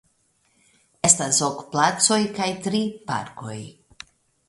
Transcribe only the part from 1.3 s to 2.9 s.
ok placoj kaj tri